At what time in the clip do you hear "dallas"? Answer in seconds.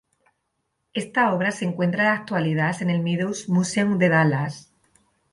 4.09-4.73